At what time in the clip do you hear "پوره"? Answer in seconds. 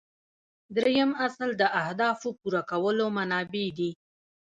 2.39-2.61